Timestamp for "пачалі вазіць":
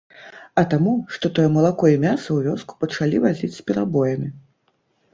2.83-3.55